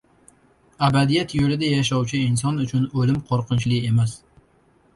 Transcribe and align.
Abadiyat 0.87 1.35
yo‘lida 1.39 1.69
yashovchi 1.73 2.23
in-son 2.31 2.59
uchun 2.65 2.89
o‘lim 3.03 3.23
qo‘rqinchli 3.31 3.81
emas. 3.93 4.19